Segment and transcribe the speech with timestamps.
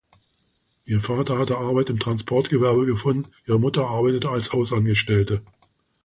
[0.85, 5.43] Ihr Vater hatte Arbeit im Transportgewerbe gefunden, ihre Mutter arbeitete als Hausangestellte.